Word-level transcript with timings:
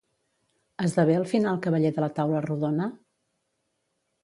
Esdevé 0.85 1.17
al 1.17 1.27
final 1.33 1.61
cavaller 1.67 1.93
de 1.99 2.05
la 2.05 2.11
Taula 2.21 2.41
Rodona? 2.49 2.91